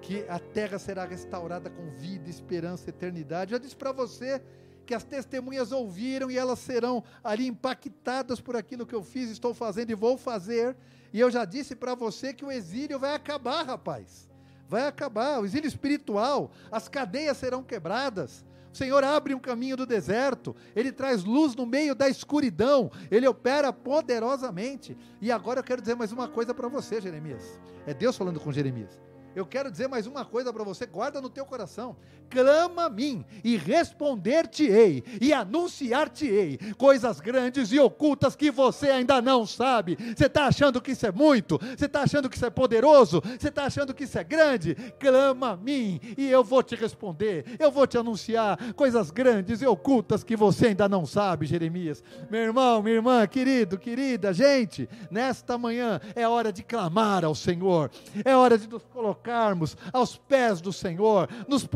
[0.00, 3.52] que a terra será restaurada com vida, esperança, eternidade.
[3.52, 4.42] Eu já disse para você
[4.84, 9.54] que as testemunhas ouviram e elas serão ali impactadas por aquilo que eu fiz, estou
[9.54, 10.76] fazendo e vou fazer.
[11.12, 14.28] E eu já disse para você que o exílio vai acabar, rapaz.
[14.68, 15.40] Vai acabar.
[15.40, 18.44] O exílio espiritual, as cadeias serão quebradas.
[18.72, 23.28] O Senhor abre um caminho do deserto, Ele traz luz no meio da escuridão, Ele
[23.28, 24.96] opera poderosamente.
[25.20, 27.60] E agora eu quero dizer mais uma coisa para você, Jeremias.
[27.86, 29.00] É Deus falando com Jeremias.
[29.34, 31.96] Eu quero dizer mais uma coisa para você, guarda no teu coração.
[32.32, 39.46] Clama a mim e responder-te-ei e anunciar-te-ei coisas grandes e ocultas que você ainda não
[39.46, 39.96] sabe.
[40.16, 41.58] Você está achando que isso é muito?
[41.76, 43.22] Você está achando que isso é poderoso?
[43.38, 44.74] Você está achando que isso é grande?
[44.98, 47.44] Clama a mim e eu vou te responder.
[47.58, 52.02] Eu vou te anunciar coisas grandes e ocultas que você ainda não sabe, Jeremias.
[52.30, 57.90] Meu irmão, minha irmã, querido, querida, gente, nesta manhã é hora de clamar ao Senhor.
[58.24, 61.66] É hora de nos colocar colocarmos aos pés do Senhor, nos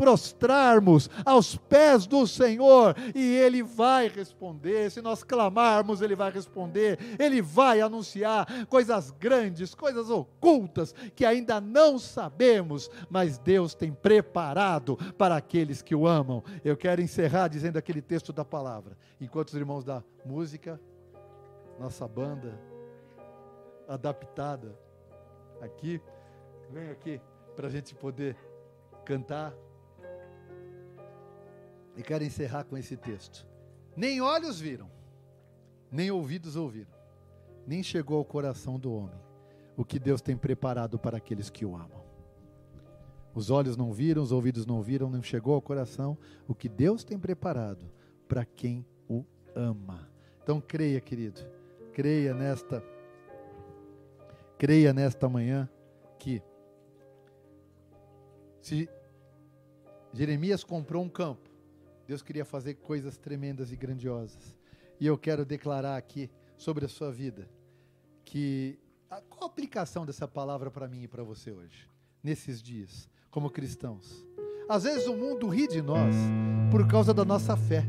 [0.47, 4.89] prostrarmos aos pés do Senhor, e Ele vai responder.
[4.89, 11.59] Se nós clamarmos, Ele vai responder, Ele vai anunciar coisas grandes, coisas ocultas que ainda
[11.59, 16.41] não sabemos, mas Deus tem preparado para aqueles que o amam.
[16.63, 20.79] Eu quero encerrar dizendo aquele texto da palavra, enquanto os irmãos da música,
[21.77, 22.57] nossa banda
[23.87, 24.73] adaptada
[25.61, 26.01] aqui,
[26.71, 27.21] vem aqui
[27.55, 28.35] para a gente poder
[29.03, 29.53] cantar.
[31.97, 33.45] E quero encerrar com esse texto.
[33.95, 34.89] Nem olhos viram,
[35.91, 36.91] nem ouvidos ouviram,
[37.65, 39.19] nem chegou ao coração do homem
[39.75, 42.05] o que Deus tem preparado para aqueles que o amam.
[43.33, 46.17] Os olhos não viram, os ouvidos não viram, não chegou ao coração
[46.47, 47.85] o que Deus tem preparado
[48.27, 49.23] para quem o
[49.55, 50.09] ama.
[50.41, 51.41] Então creia, querido,
[51.93, 52.83] creia nesta
[54.57, 55.69] creia nesta manhã
[56.17, 56.41] que
[58.59, 58.89] se
[60.11, 61.46] Jeremias comprou um campo,
[62.07, 64.57] Deus queria fazer coisas tremendas e grandiosas.
[64.99, 67.49] E eu quero declarar aqui sobre a sua vida
[68.23, 68.79] que
[69.09, 71.89] a, qual a aplicação dessa palavra para mim e para você hoje,
[72.23, 74.25] nesses dias, como cristãos?
[74.69, 76.15] Às vezes o mundo ri de nós
[76.71, 77.85] por causa da nossa fé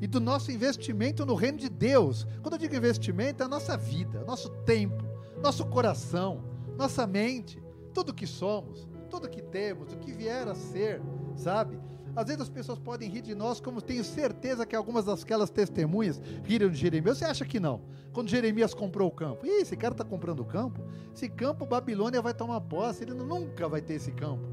[0.00, 2.26] e do nosso investimento no reino de Deus.
[2.42, 5.04] Quando eu digo investimento, é a nossa vida, nosso tempo,
[5.40, 6.44] nosso coração,
[6.76, 7.62] nossa mente,
[7.94, 11.02] tudo que somos tudo que temos, o que vier a ser,
[11.36, 11.78] sabe?
[12.14, 16.20] Às vezes as pessoas podem rir de nós, como tenho certeza que algumas daquelas testemunhas
[16.44, 17.18] riram de Jeremias.
[17.18, 17.80] Você acha que não?
[18.12, 20.82] Quando Jeremias comprou o campo, Ih, esse cara está comprando o campo?
[21.14, 24.46] Esse campo, Babilônia vai tomar posse, ele nunca vai ter esse campo.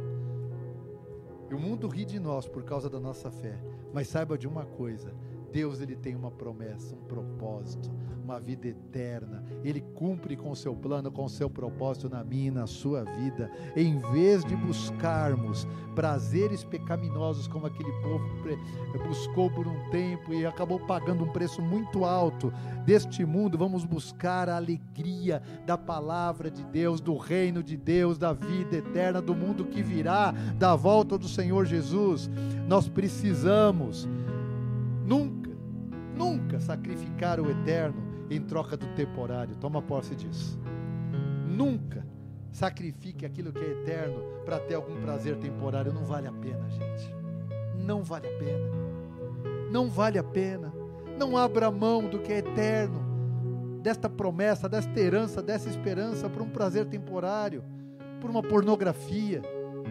[1.49, 3.59] E o mundo ri de nós por causa da nossa fé.
[3.93, 5.13] Mas saiba de uma coisa:
[5.51, 7.91] Deus ele tem uma promessa, um propósito,
[8.23, 9.43] uma vida eterna.
[9.63, 13.03] Ele cumpre com o seu plano, com o seu propósito na minha e na sua
[13.03, 13.51] vida.
[13.75, 18.29] Em vez de buscarmos prazeres pecaminosos como aquele povo
[19.07, 22.53] buscou por um tempo e acabou pagando um preço muito alto
[22.85, 28.33] deste mundo, vamos buscar a alegria da palavra de Deus, do reino de Deus, da
[28.33, 32.29] vida eterna, do mundo que virá, da volta do Senhor Jesus.
[32.67, 34.07] Nós precisamos
[35.05, 35.38] nunca,
[36.19, 39.55] nunca sacrificar o eterno em troca do temporário.
[39.55, 40.59] Toma posse disso.
[41.47, 42.05] Nunca
[42.51, 45.93] sacrifique aquilo que é eterno para ter algum prazer temporário.
[45.93, 47.15] Não vale a pena, gente.
[47.85, 48.69] Não vale a pena.
[49.71, 50.73] Não vale a pena.
[51.17, 52.99] Não abra mão do que é eterno,
[53.81, 57.63] desta promessa, desta herança, dessa esperança por um prazer temporário,
[58.21, 59.41] por uma pornografia,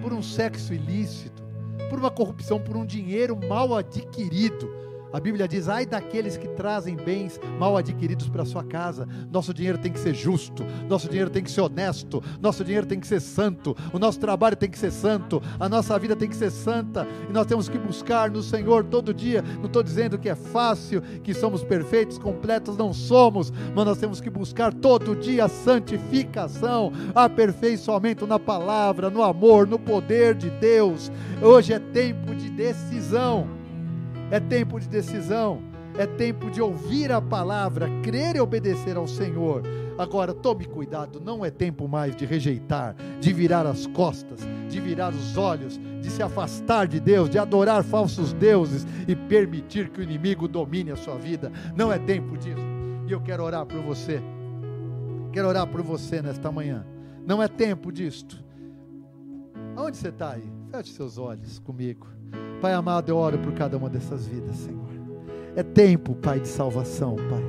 [0.03, 1.43] por um sexo ilícito,
[1.91, 4.88] por uma corrupção, por um dinheiro mal adquirido.
[5.13, 9.07] A Bíblia diz: ai daqueles que trazem bens mal adquiridos para sua casa.
[9.31, 13.01] Nosso dinheiro tem que ser justo, nosso dinheiro tem que ser honesto, nosso dinheiro tem
[13.01, 16.37] que ser santo, o nosso trabalho tem que ser santo, a nossa vida tem que
[16.37, 19.43] ser santa, e nós temos que buscar no Senhor todo dia.
[19.59, 24.21] Não estou dizendo que é fácil, que somos perfeitos, completos, não somos, mas nós temos
[24.21, 31.11] que buscar todo dia a santificação, aperfeiçoamento na palavra, no amor, no poder de Deus.
[31.43, 33.58] Hoje é tempo de decisão
[34.31, 35.62] é tempo de decisão,
[35.97, 39.62] é tempo de ouvir a palavra, crer e obedecer ao Senhor.
[39.99, 45.12] Agora, tome cuidado, não é tempo mais de rejeitar, de virar as costas, de virar
[45.12, 50.03] os olhos, de se afastar de Deus, de adorar falsos deuses e permitir que o
[50.03, 51.51] inimigo domine a sua vida.
[51.74, 52.61] Não é tempo disso.
[53.09, 54.22] E eu quero orar por você.
[55.33, 56.87] Quero orar por você nesta manhã.
[57.26, 58.45] Não é tempo disto.
[59.74, 60.45] Aonde você está aí?
[60.70, 62.18] Feche seus olhos comigo.
[62.61, 64.89] Pai amado, eu oro por cada uma dessas vidas, Senhor.
[65.55, 67.45] É tempo, Pai, de salvação, Pai.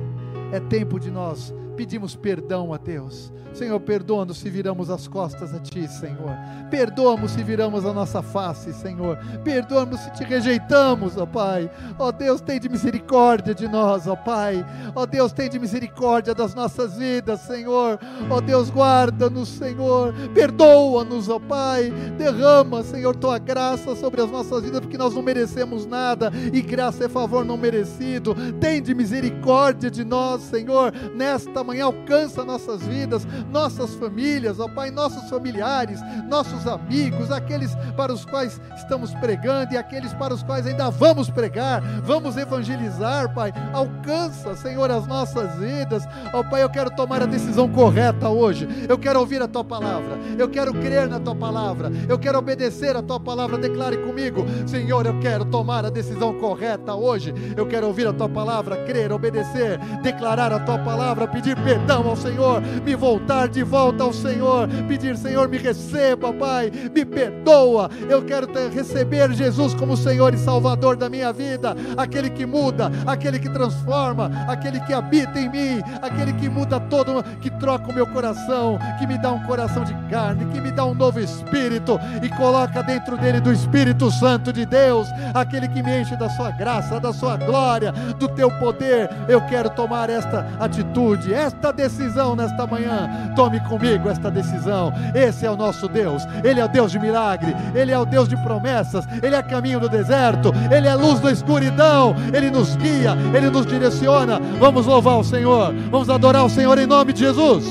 [0.52, 3.32] É tempo de nós pedimos perdão a Deus.
[3.54, 6.36] Senhor, perdoa-nos se viramos as costas a Ti, Senhor.
[6.70, 9.18] Perdoa-nos se viramos a nossa face, Senhor.
[9.42, 11.70] Perdoa-nos se te rejeitamos, ó Pai.
[11.98, 14.64] Ó Deus, tem de misericórdia de nós, ó Pai.
[14.94, 17.98] Ó Deus, tem de misericórdia das nossas vidas, Senhor.
[18.28, 20.12] Ó Deus, guarda-nos, Senhor.
[20.34, 21.90] Perdoa-nos, ó Pai.
[22.18, 27.06] Derrama, Senhor, Tua graça sobre as nossas vidas, porque nós não merecemos nada e graça
[27.06, 28.36] é favor não merecido.
[28.60, 35.28] Tem de misericórdia de nós, Senhor, nesta alcança nossas vidas, nossas famílias, ó Pai, nossos
[35.28, 40.88] familiares, nossos amigos, aqueles para os quais estamos pregando e aqueles para os quais ainda
[40.88, 43.52] vamos pregar, vamos evangelizar, Pai.
[43.74, 46.02] Alcança, Senhor, as nossas vidas.
[46.32, 48.66] Ó Pai, eu quero tomar a decisão correta hoje.
[48.88, 50.18] Eu quero ouvir a tua palavra.
[50.38, 51.92] Eu quero crer na tua palavra.
[52.08, 53.58] Eu quero obedecer a tua palavra.
[53.58, 57.34] Declare comigo, Senhor, eu quero tomar a decisão correta hoje.
[57.56, 62.16] Eu quero ouvir a tua palavra, crer, obedecer, declarar a tua palavra, pedir perdão ao
[62.16, 67.90] Senhor, me voltar de volta ao Senhor, pedir, Senhor, me receba, Pai, me perdoa.
[68.08, 72.90] Eu quero ter, receber Jesus como Senhor e Salvador da minha vida, aquele que muda,
[73.06, 77.94] aquele que transforma, aquele que habita em mim, aquele que muda todo, que troca o
[77.94, 81.98] meu coração, que me dá um coração de carne, que me dá um novo espírito
[82.22, 86.50] e coloca dentro dele do Espírito Santo de Deus, aquele que me enche da sua
[86.50, 89.10] graça, da sua glória, do teu poder.
[89.28, 93.32] Eu quero tomar esta atitude, esta decisão nesta manhã.
[93.34, 94.92] Tome comigo esta decisão.
[95.14, 96.22] Esse é o nosso Deus.
[96.44, 97.54] Ele é o Deus de milagre.
[97.74, 99.06] Ele é o Deus de promessas.
[99.22, 100.52] Ele é caminho do deserto.
[100.70, 102.14] Ele é luz da escuridão.
[102.32, 103.16] Ele nos guia.
[103.34, 104.38] Ele nos direciona.
[104.58, 105.74] Vamos louvar o Senhor.
[105.90, 107.64] Vamos adorar o Senhor em nome de Jesus.